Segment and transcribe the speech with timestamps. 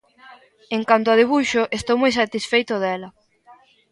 [0.75, 3.09] En canto a debuxo, estou moi satisfeito dela.